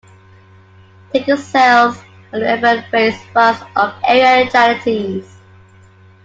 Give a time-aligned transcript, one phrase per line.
[1.13, 1.95] Ticket sales
[2.33, 5.31] at the event raise funds for area charities.